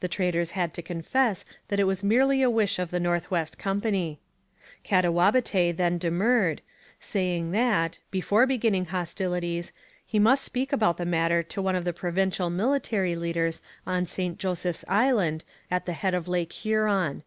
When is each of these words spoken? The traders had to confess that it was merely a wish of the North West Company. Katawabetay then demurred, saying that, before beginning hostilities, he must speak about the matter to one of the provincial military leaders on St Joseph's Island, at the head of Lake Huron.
The 0.00 0.08
traders 0.08 0.50
had 0.58 0.74
to 0.74 0.82
confess 0.82 1.44
that 1.68 1.78
it 1.78 1.84
was 1.86 2.02
merely 2.02 2.42
a 2.42 2.50
wish 2.50 2.80
of 2.80 2.90
the 2.90 2.98
North 2.98 3.30
West 3.30 3.56
Company. 3.56 4.18
Katawabetay 4.84 5.70
then 5.76 5.96
demurred, 5.96 6.60
saying 6.98 7.52
that, 7.52 8.00
before 8.10 8.48
beginning 8.48 8.86
hostilities, 8.86 9.72
he 10.04 10.18
must 10.18 10.42
speak 10.42 10.72
about 10.72 10.96
the 10.96 11.06
matter 11.06 11.44
to 11.44 11.62
one 11.62 11.76
of 11.76 11.84
the 11.84 11.92
provincial 11.92 12.50
military 12.50 13.14
leaders 13.14 13.62
on 13.86 14.06
St 14.06 14.38
Joseph's 14.40 14.84
Island, 14.88 15.44
at 15.70 15.86
the 15.86 15.92
head 15.92 16.14
of 16.14 16.26
Lake 16.26 16.50
Huron. 16.52 17.22